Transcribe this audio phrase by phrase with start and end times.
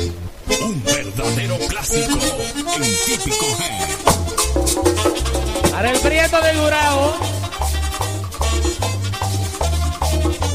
[0.00, 2.18] Un verdadero clásico
[2.76, 3.60] en típico G.
[5.70, 7.18] Para el prieto de Durao.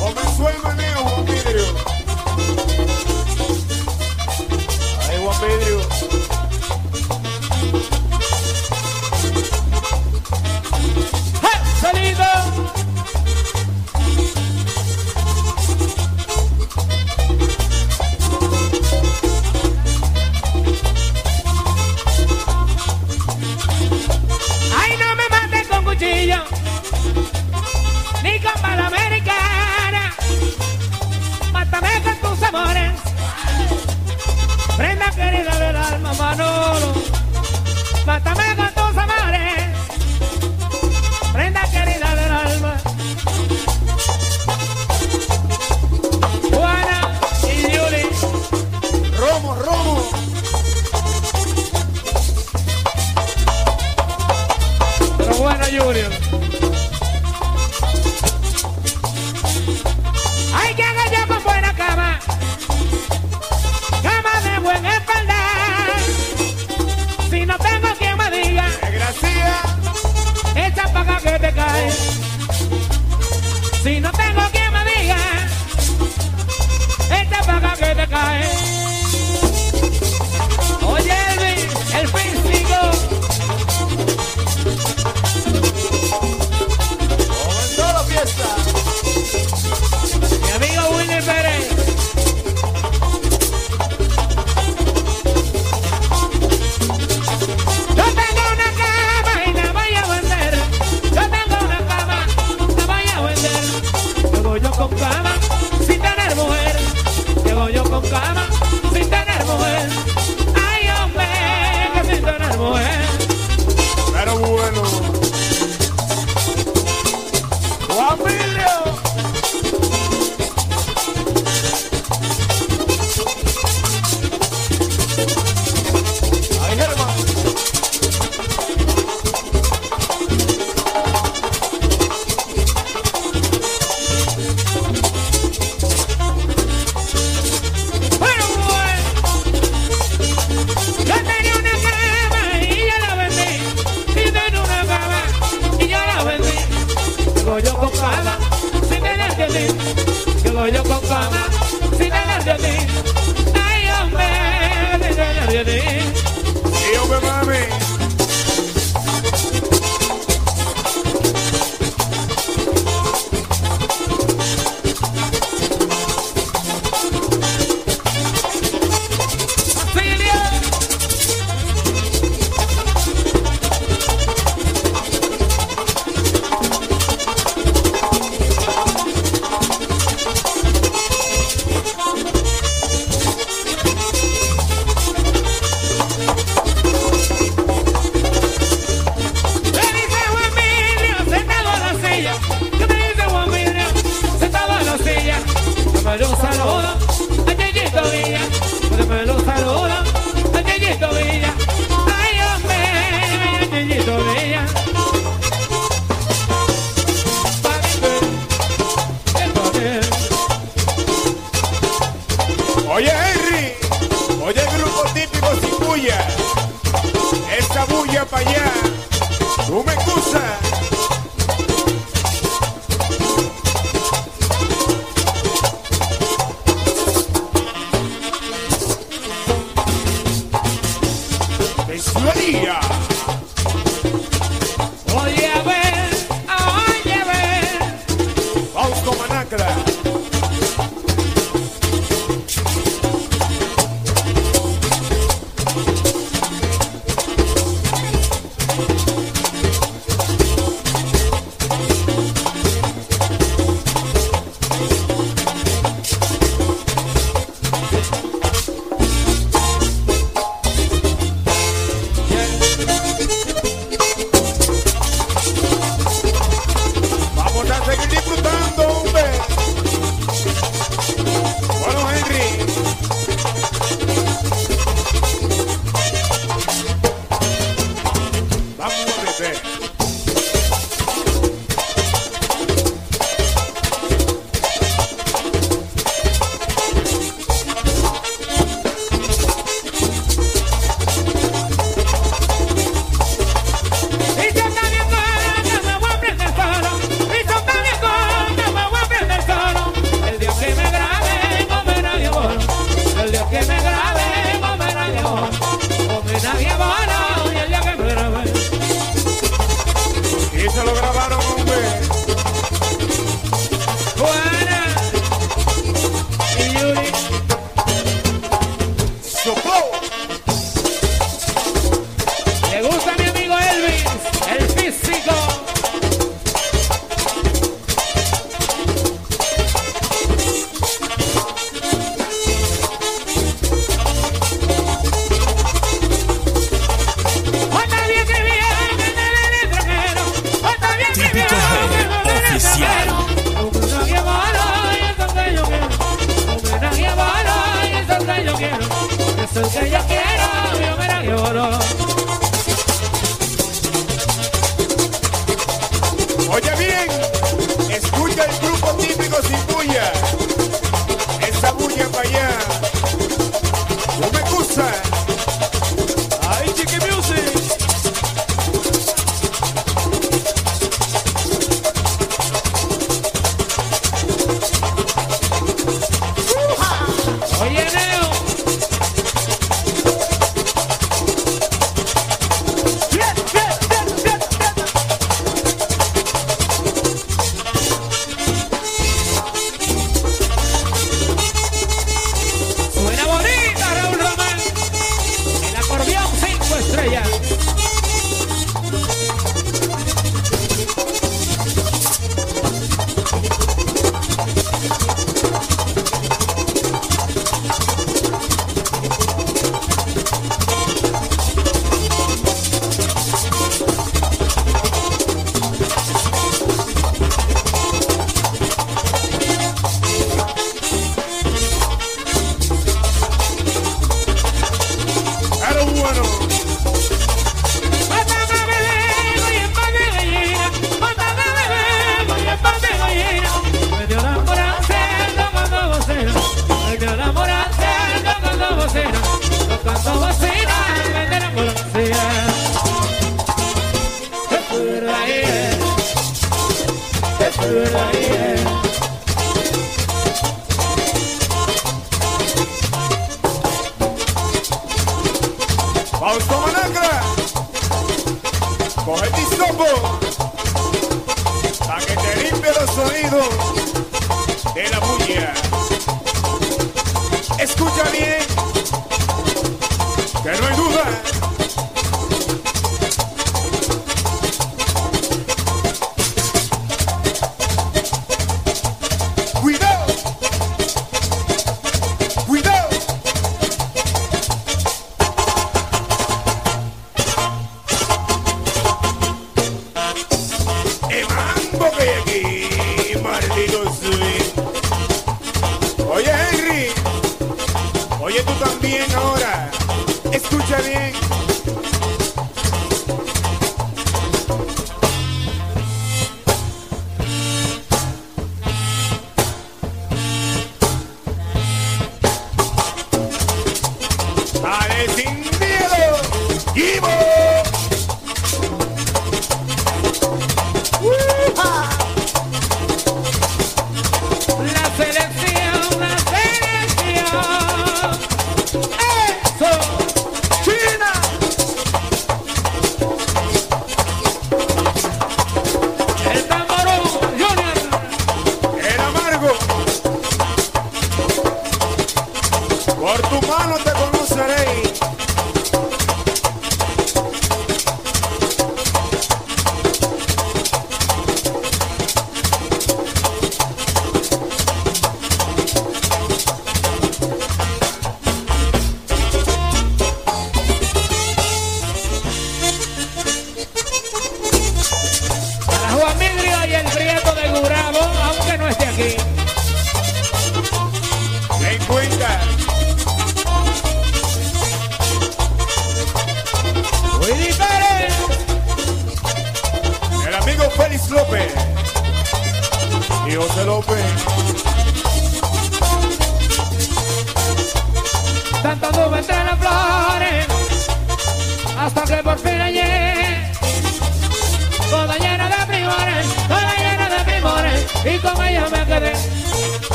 [0.00, 0.48] Comenzó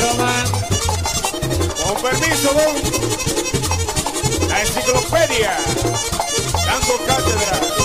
[0.00, 0.46] Román.
[1.82, 2.74] Con permiso, Don.
[4.48, 5.56] La enciclopedia.
[6.66, 7.83] Dando cátedra.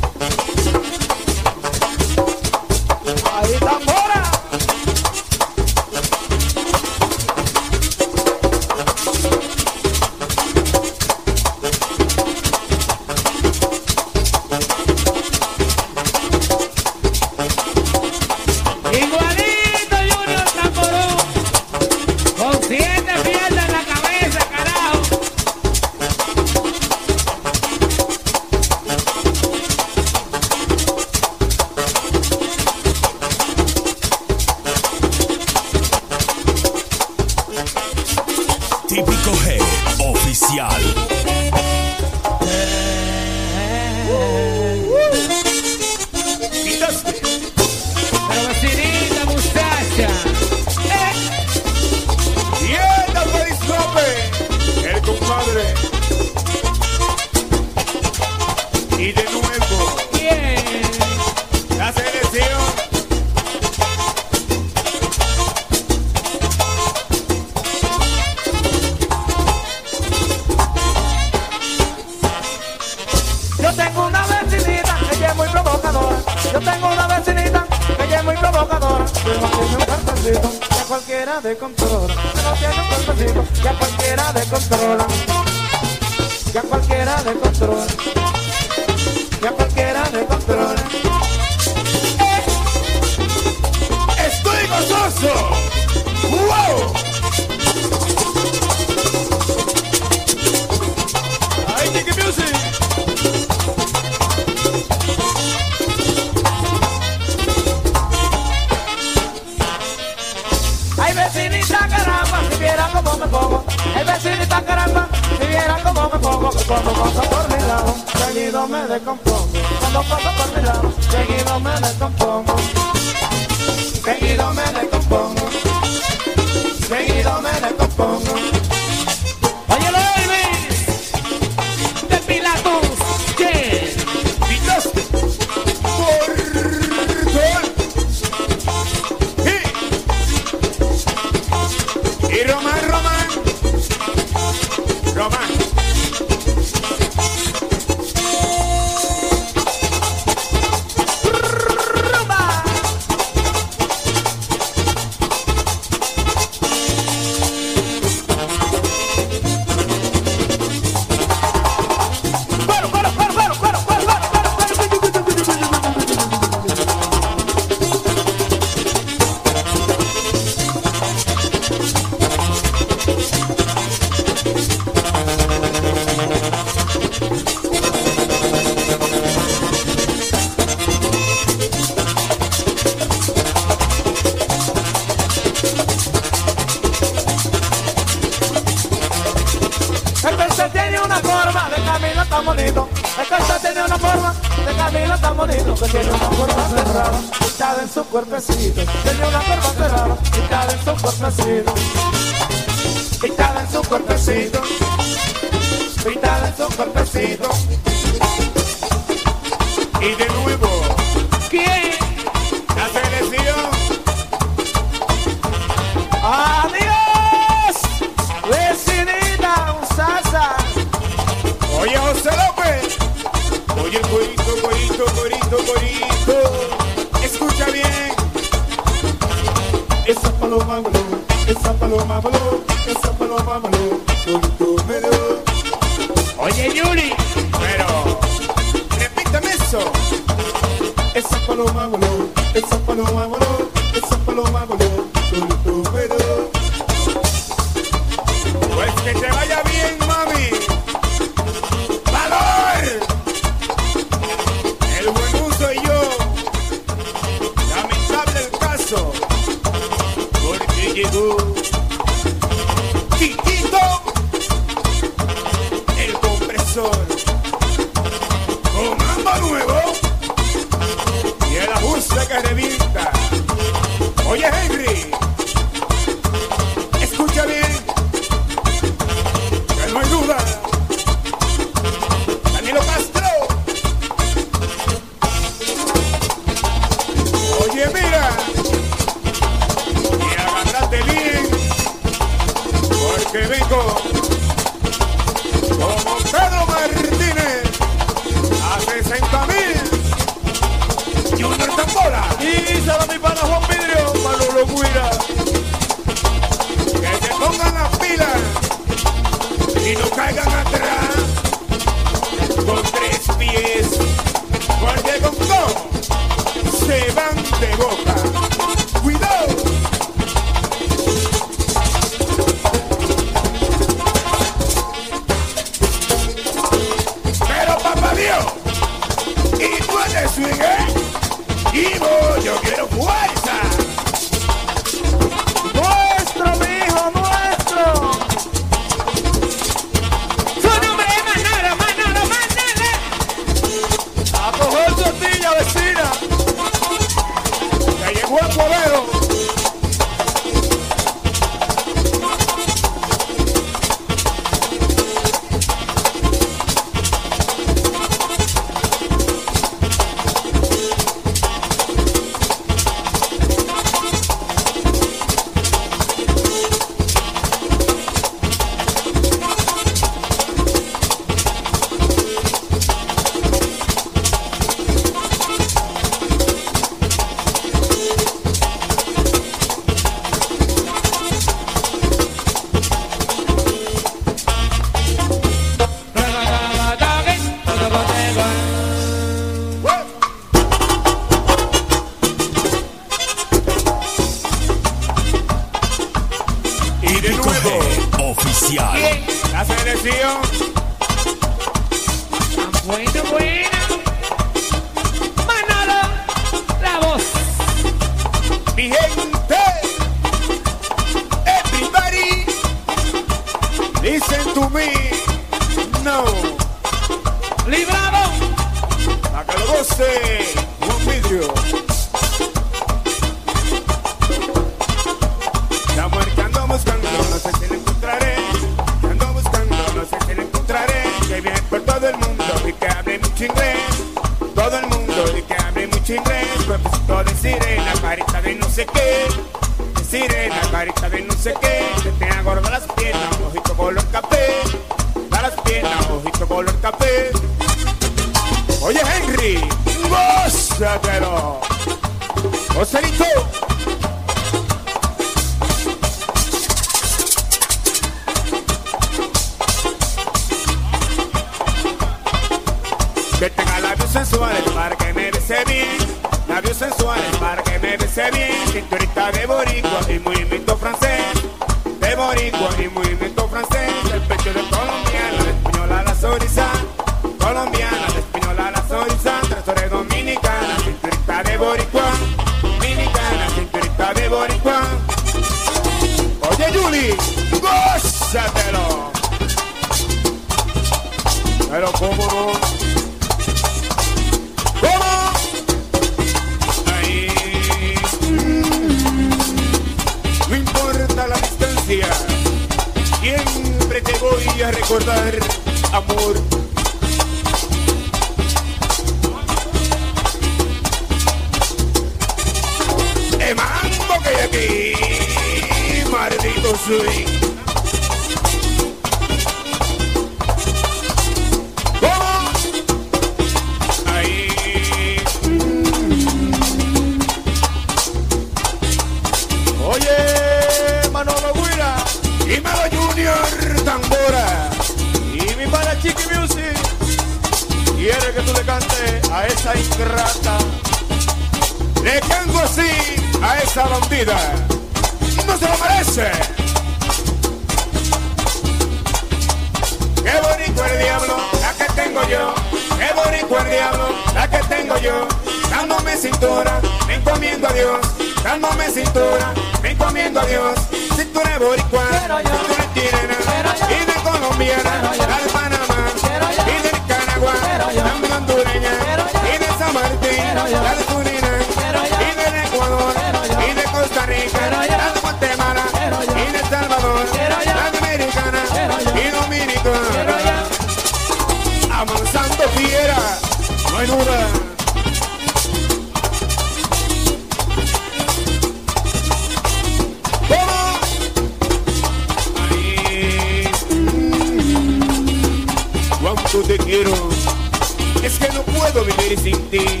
[599.71, 600.00] Ti,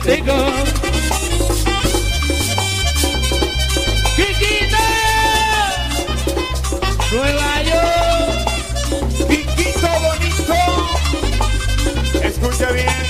[0.00, 0.34] calientico.
[4.16, 4.76] Quiquito,
[7.12, 8.36] Nueva York.
[9.28, 10.56] Piquito bonito.
[12.22, 13.05] Escucha bien.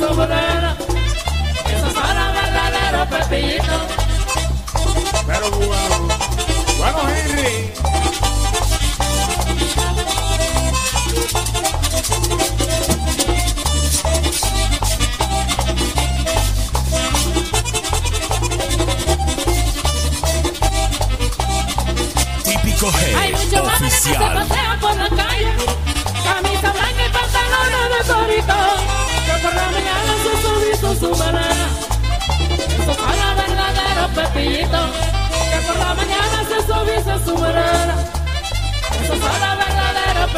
[0.00, 0.76] Subiza su morena.
[1.66, 3.82] Esos son los verdaderos pepillitos.
[5.26, 5.89] Pero bueno.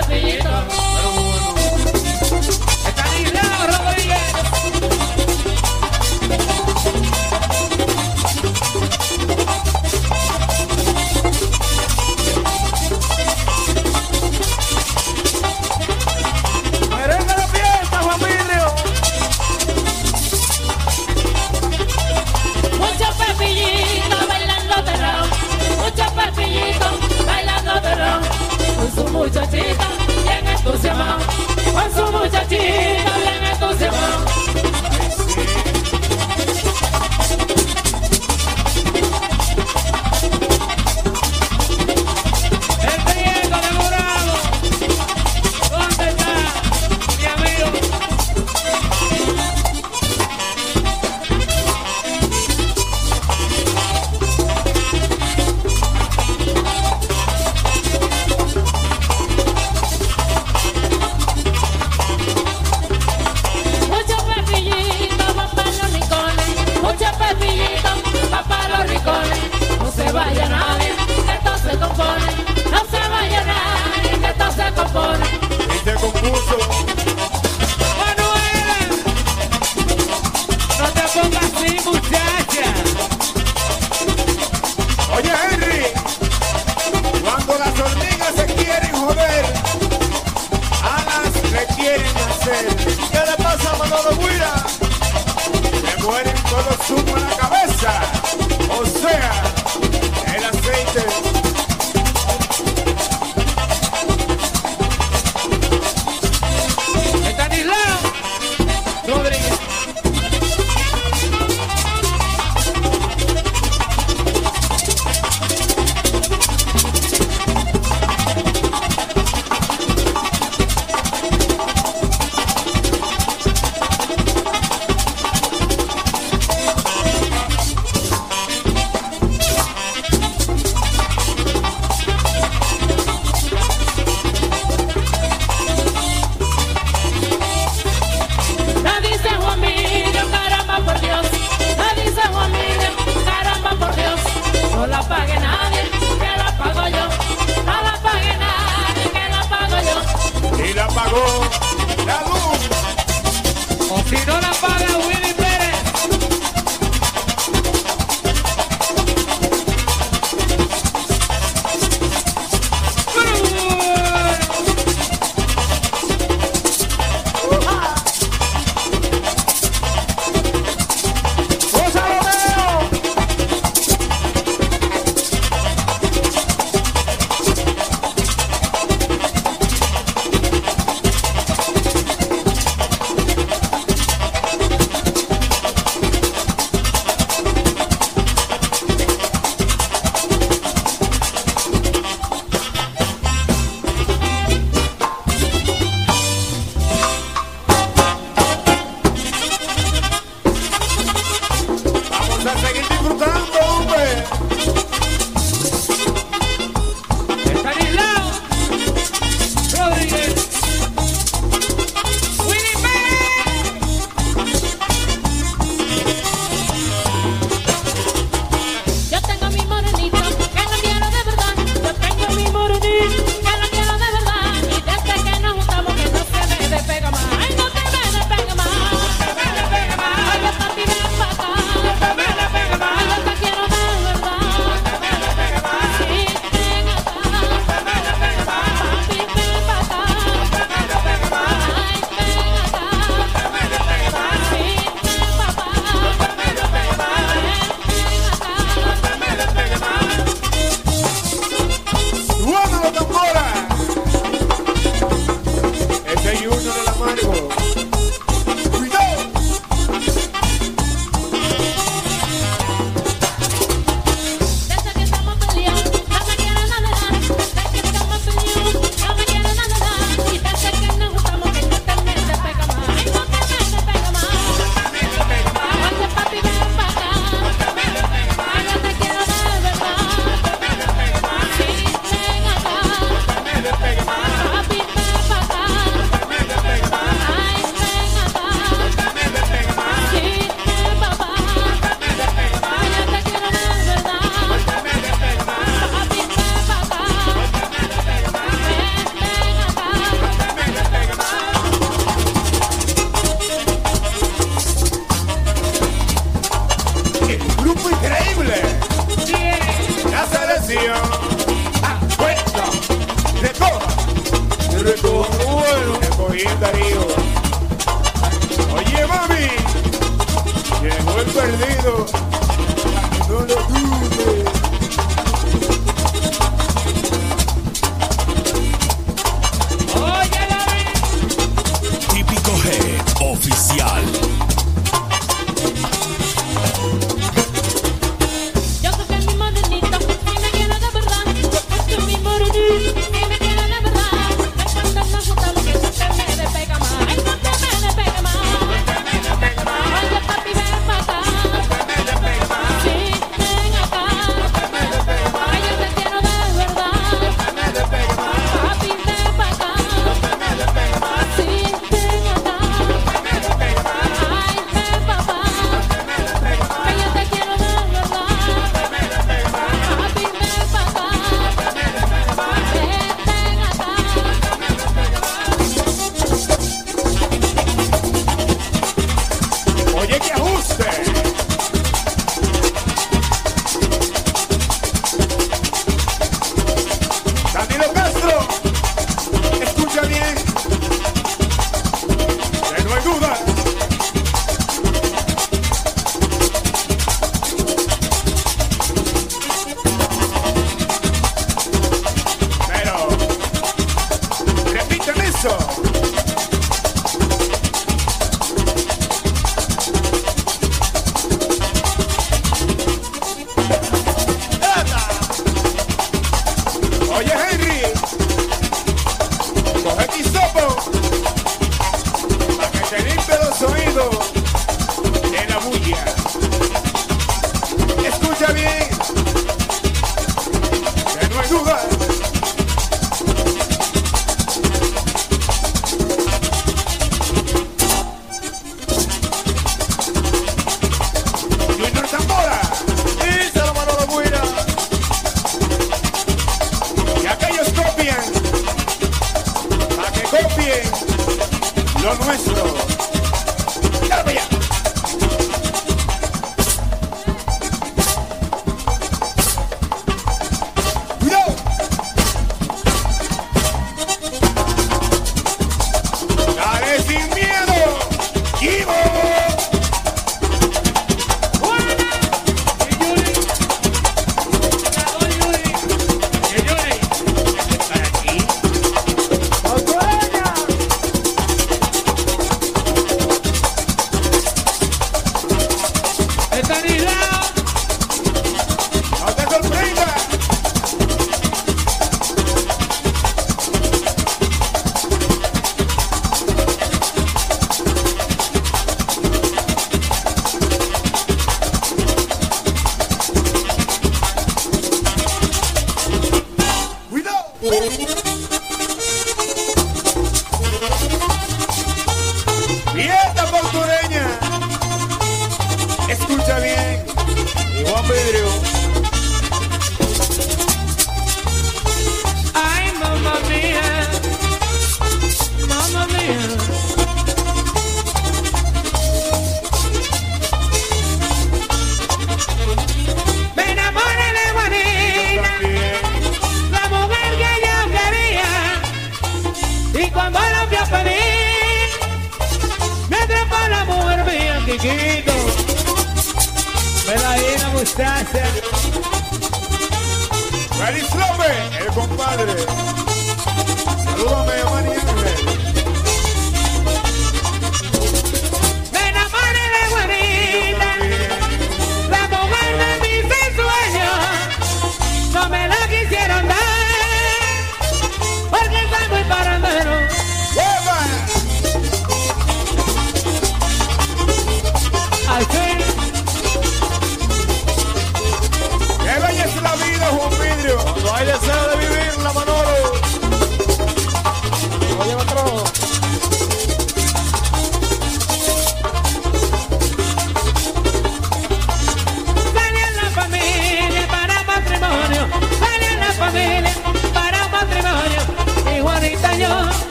[0.00, 0.45] never be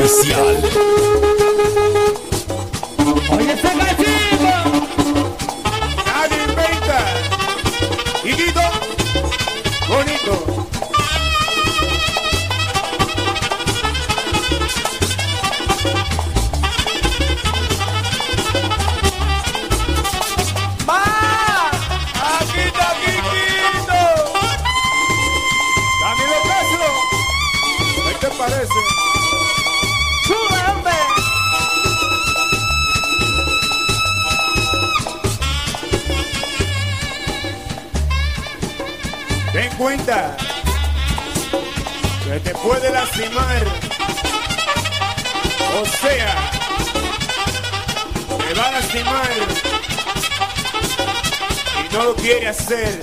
[0.00, 0.56] spécial.
[8.24, 8.69] Il dit donc
[42.62, 43.64] puede lastimar.
[45.80, 46.50] O sea,
[48.38, 49.30] me va a lastimar
[51.78, 53.02] y no lo quiere hacer.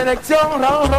[0.00, 0.89] sélection, là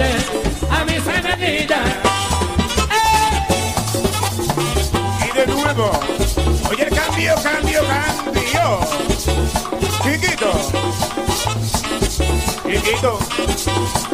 [0.00, 1.80] a mis enemigas.
[5.26, 5.90] Y de nuevo,
[6.70, 8.80] oye el cambio, cambio, cambio.
[10.02, 10.50] Chiquito.
[12.64, 14.07] Chiquito.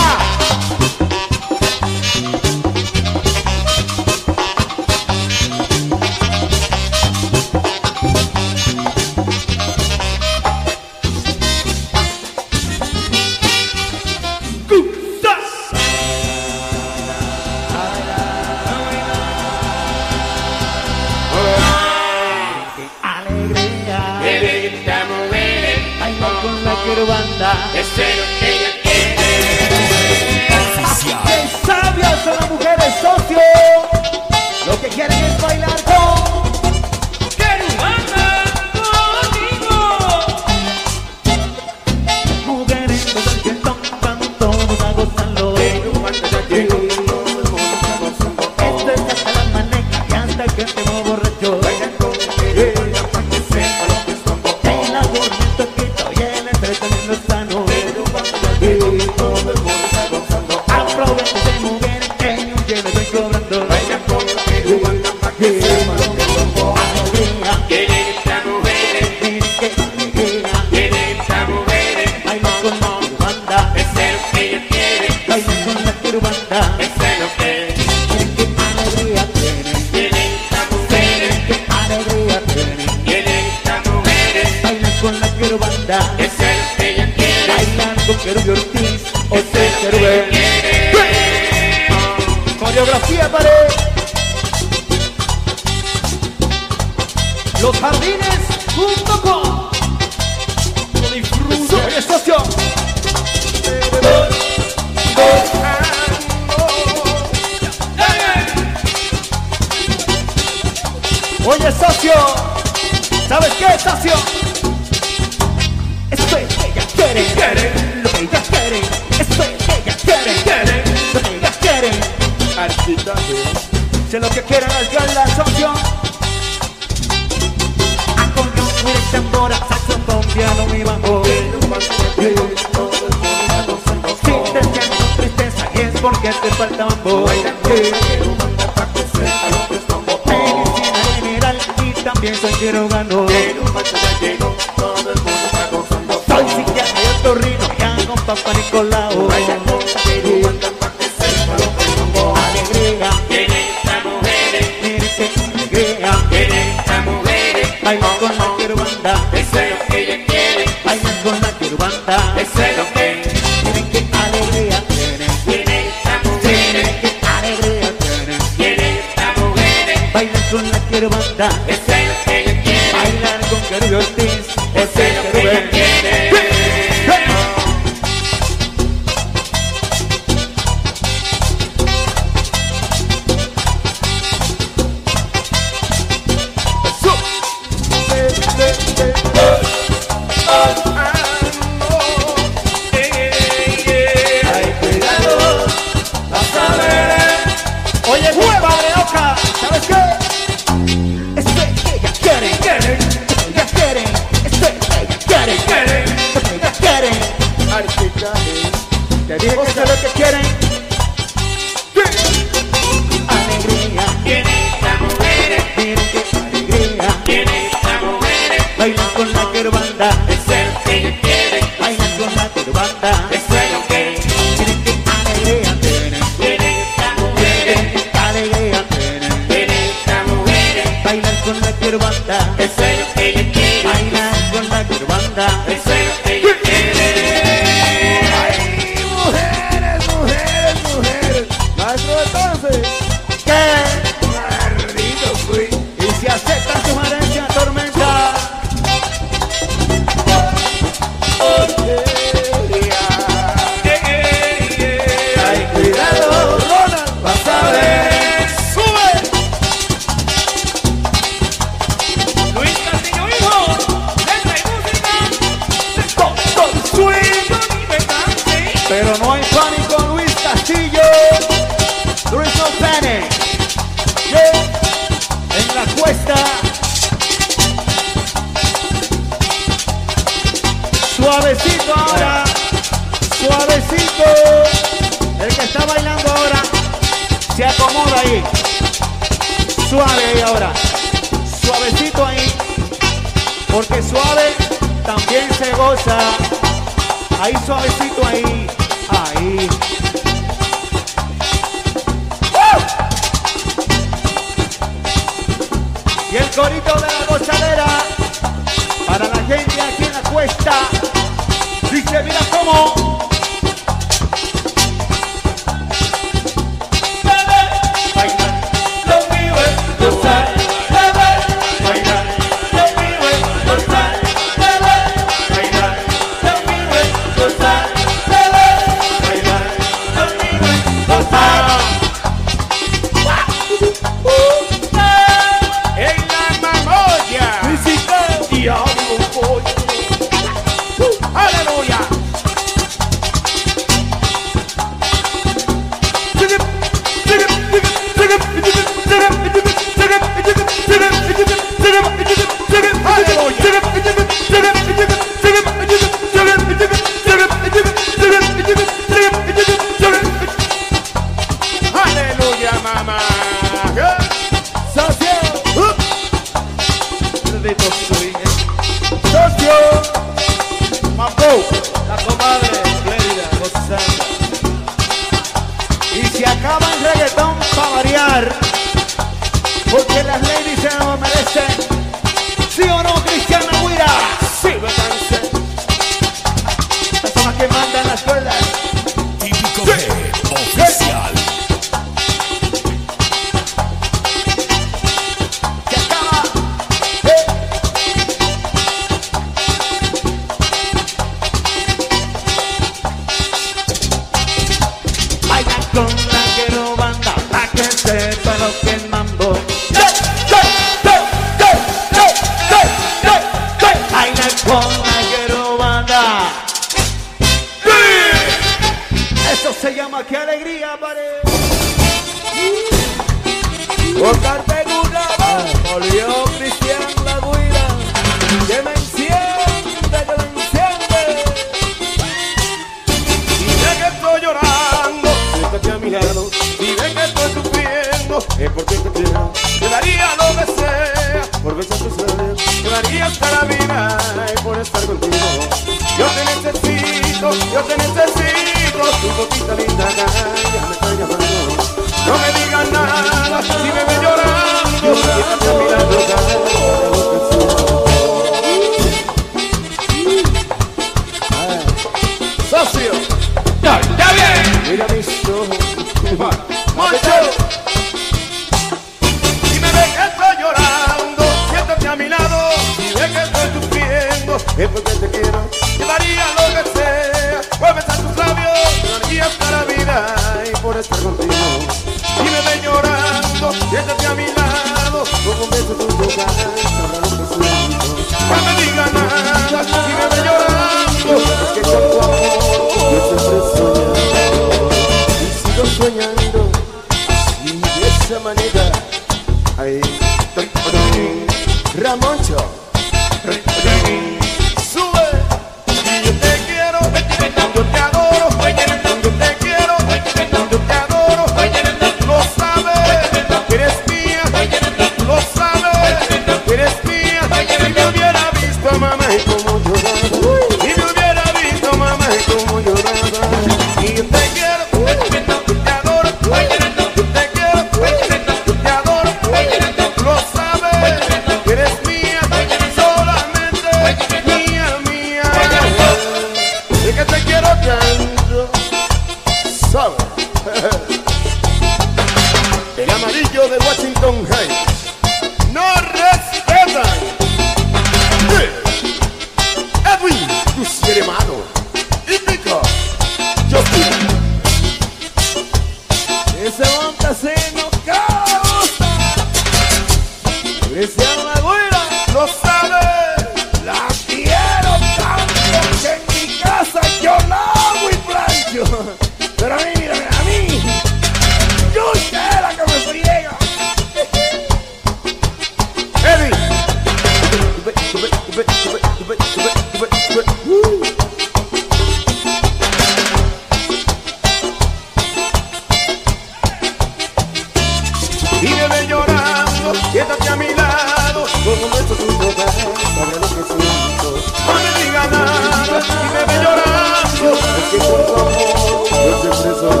[598.01, 600.00] Eu te é preciso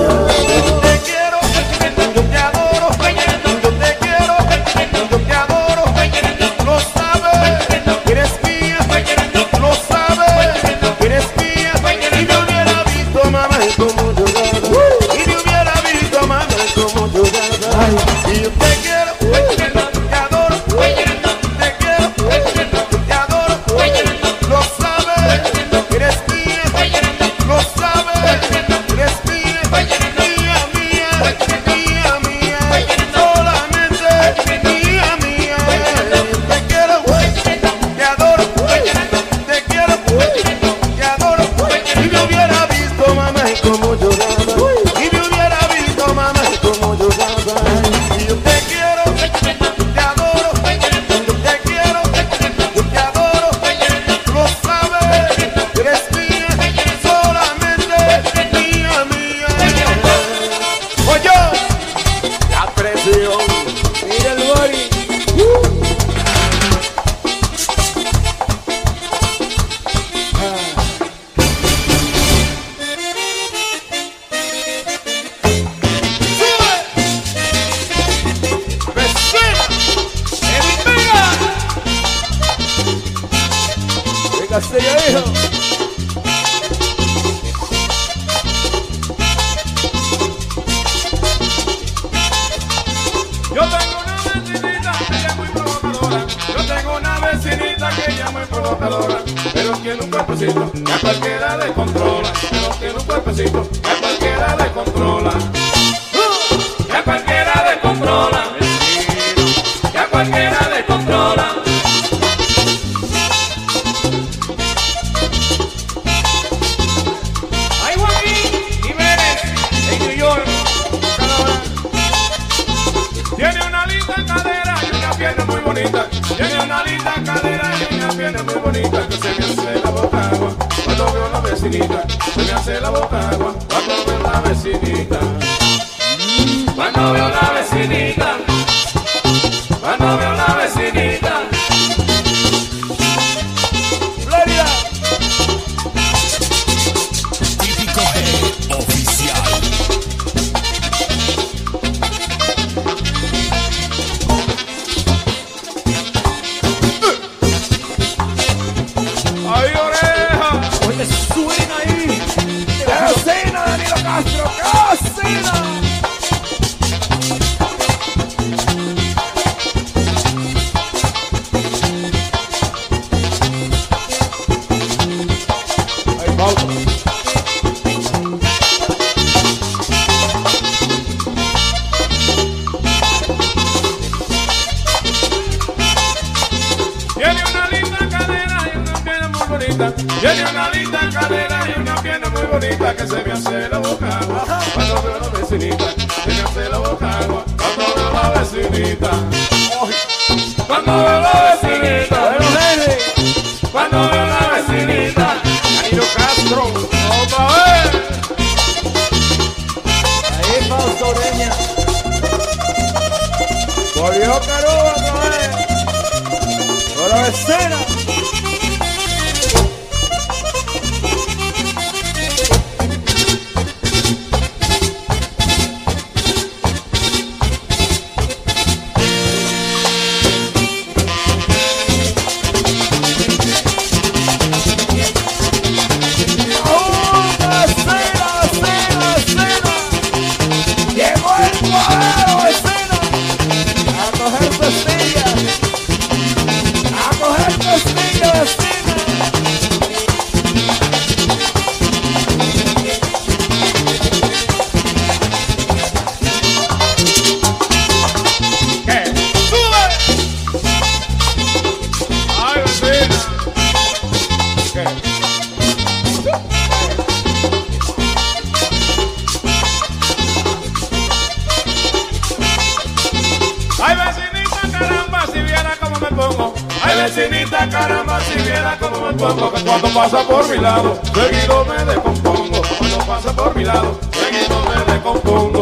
[281.21, 283.99] Seguido me descompongo cuando pasa por mi lado.
[284.11, 285.60] Seguido me descompongo.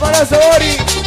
[0.00, 0.99] para Zori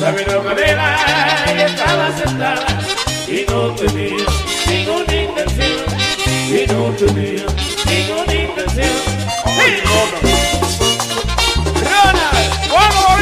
[0.00, 0.96] Sabino Canela
[1.54, 2.66] y estaba sentada
[3.28, 4.24] y no tenía
[4.66, 5.84] ninguna intención,
[6.48, 7.44] y no tenía
[7.84, 8.96] ninguna intención.
[9.44, 9.82] ¡Sí!
[9.84, 10.32] ¡Ronald!
[11.84, 12.72] ¡Ronald!
[12.72, 13.20] ¡Vamos,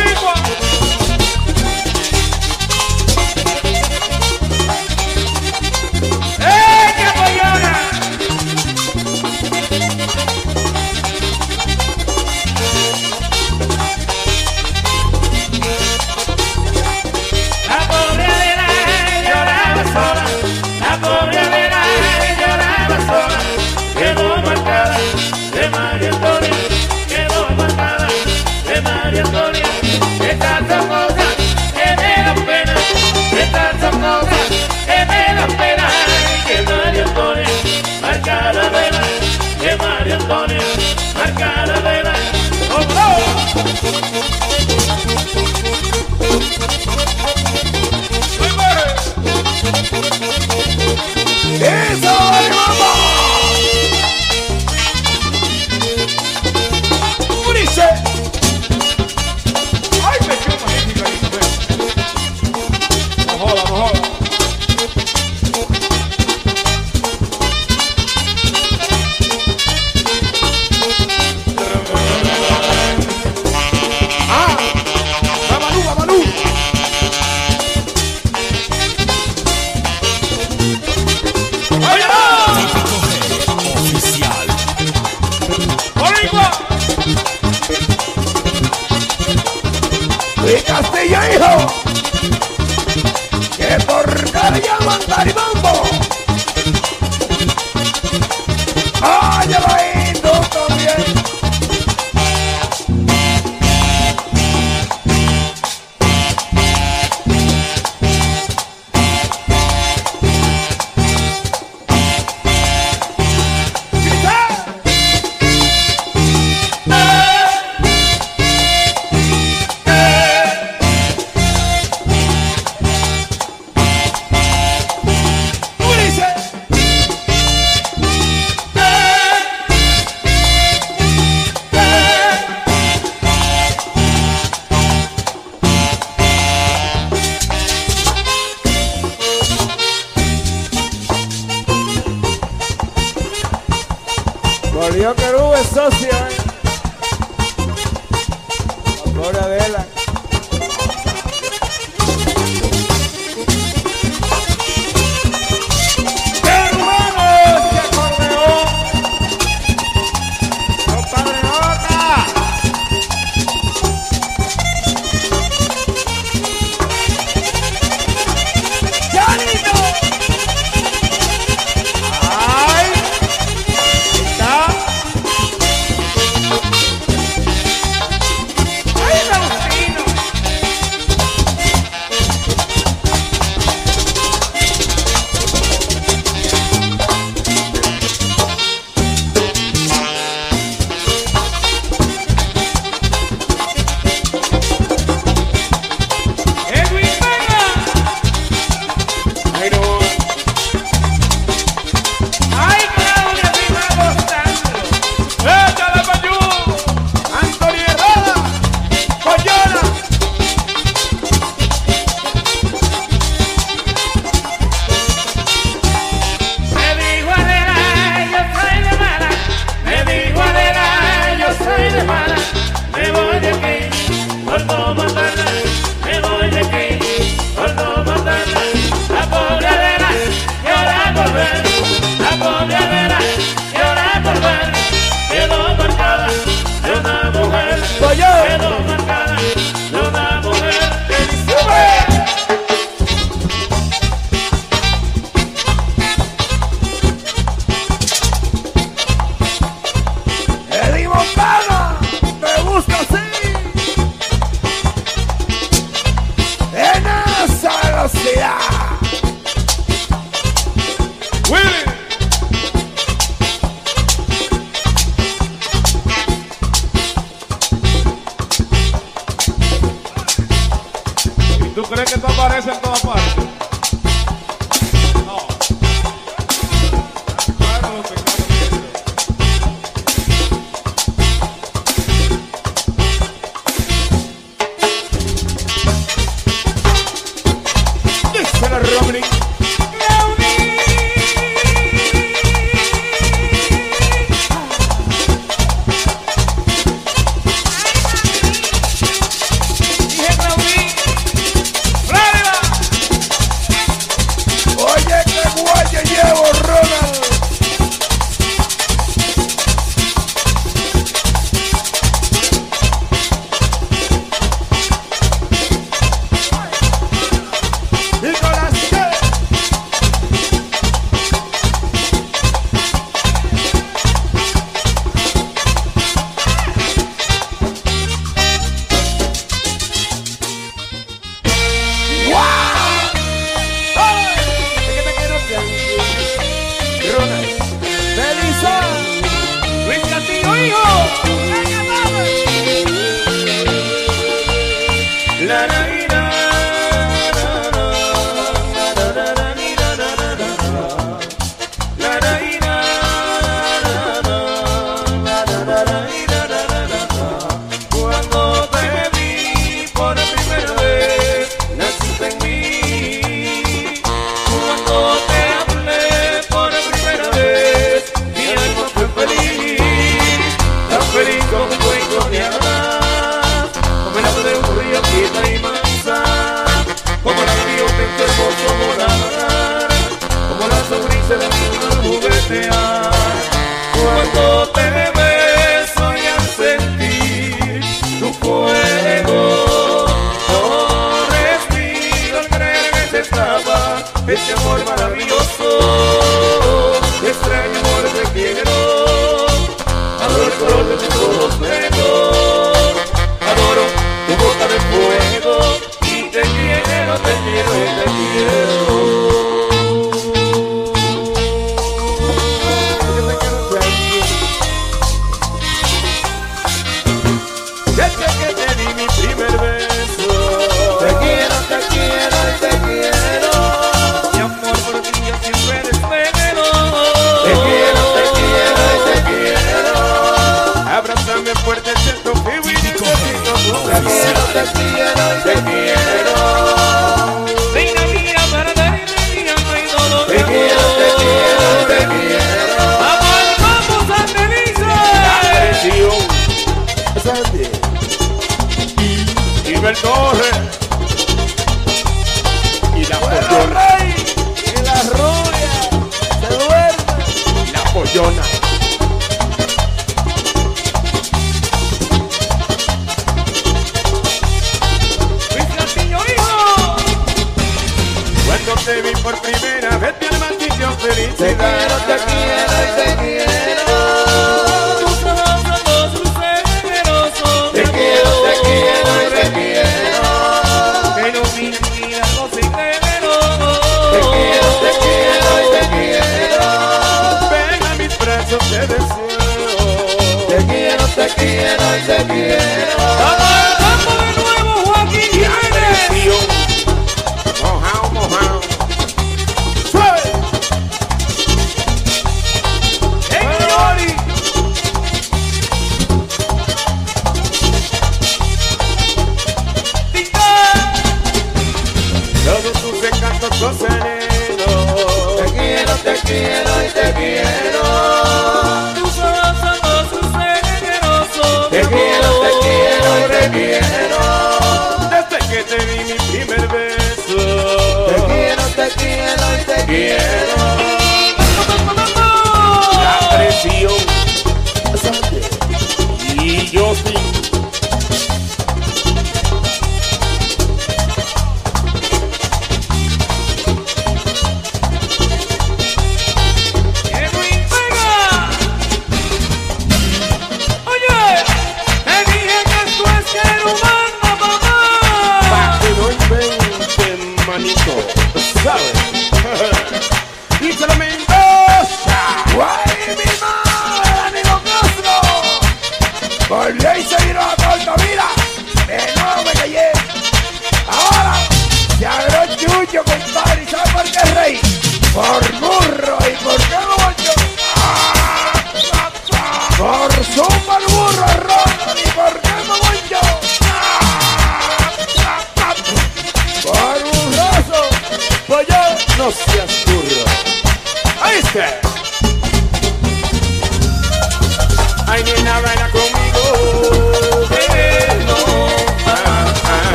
[271.79, 273.58] ¿Tú crees que te aparece en todas partes?